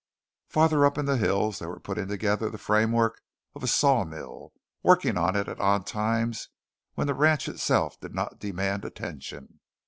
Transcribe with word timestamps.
Farther 0.47 0.83
up 0.83 0.97
in 0.97 1.05
the 1.05 1.15
hills 1.17 1.59
they 1.59 1.67
were 1.67 1.79
putting 1.79 2.07
together 2.07 2.49
the 2.49 2.57
framework 2.57 3.21
of 3.53 3.61
a 3.61 3.67
sawmill, 3.67 4.51
working 4.81 5.15
on 5.15 5.35
it 5.35 5.47
at 5.47 5.59
odd 5.59 5.85
times 5.85 6.49
when 6.95 7.05
the 7.05 7.13
ranch 7.13 7.47
itself 7.47 7.99
did 7.99 8.15
not 8.15 8.39
demand 8.39 8.83
attention. 8.83 9.59